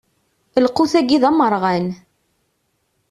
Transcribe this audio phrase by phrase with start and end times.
[0.65, 1.87] Lqut-agi d amerɣan.